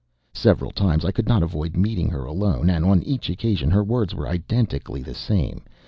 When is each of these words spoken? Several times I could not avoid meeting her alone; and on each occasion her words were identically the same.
Several 0.33 0.71
times 0.71 1.05
I 1.05 1.11
could 1.11 1.27
not 1.27 1.43
avoid 1.43 1.75
meeting 1.77 2.09
her 2.09 2.25
alone; 2.25 2.71
and 2.71 2.83
on 2.83 3.03
each 3.03 3.29
occasion 3.29 3.69
her 3.69 3.83
words 3.83 4.15
were 4.15 4.27
identically 4.27 5.03
the 5.03 5.13
same. 5.13 5.61